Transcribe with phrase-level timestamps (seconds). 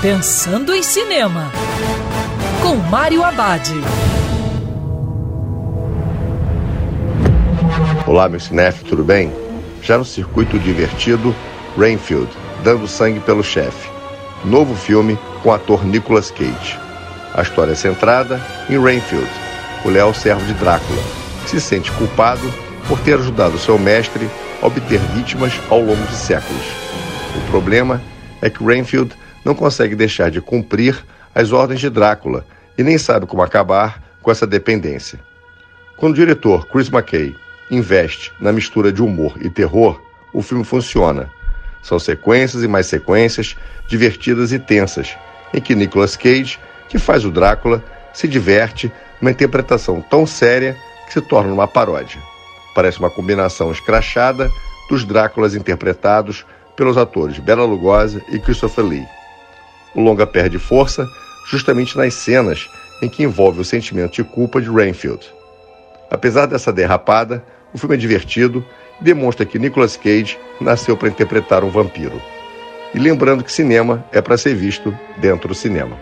[0.00, 1.50] Pensando em Cinema,
[2.62, 3.68] com Mário Abad.
[8.06, 9.32] Olá, meu cinef, tudo bem?
[9.82, 11.34] Já no circuito divertido,
[11.76, 12.30] Rainfield,
[12.62, 13.90] dando sangue pelo chefe.
[14.44, 16.78] Novo filme com o ator Nicolas Cage.
[17.34, 18.40] A história é centrada
[18.70, 19.28] em Rainfield,
[19.84, 21.02] o leal servo de Drácula,
[21.42, 22.54] que se sente culpado
[22.86, 24.30] por ter ajudado seu mestre
[24.62, 26.66] a obter vítimas ao longo de séculos.
[27.34, 28.00] O problema
[28.40, 29.12] é que Rainfield
[29.48, 31.02] não consegue deixar de cumprir
[31.34, 32.44] as ordens de Drácula
[32.76, 35.18] e nem sabe como acabar com essa dependência.
[35.96, 37.34] Quando o diretor Chris McKay
[37.70, 39.98] investe na mistura de humor e terror,
[40.34, 41.30] o filme funciona.
[41.82, 43.56] São sequências e mais sequências,
[43.88, 45.16] divertidas e tensas,
[45.54, 50.76] em que Nicolas Cage, que faz o Drácula, se diverte numa interpretação tão séria
[51.06, 52.20] que se torna uma paródia.
[52.74, 54.50] Parece uma combinação escrachada
[54.90, 56.44] dos Dráculas interpretados
[56.76, 59.17] pelos atores Bela Lugosi e Christopher Lee.
[59.94, 61.08] O longa perde força
[61.50, 62.68] justamente nas cenas
[63.02, 65.26] em que envolve o sentimento de culpa de Rainfield.
[66.10, 68.64] Apesar dessa derrapada, o filme é divertido
[69.00, 72.20] e demonstra que Nicolas Cage nasceu para interpretar um vampiro.
[72.94, 75.96] E lembrando que cinema é para ser visto dentro do cinema.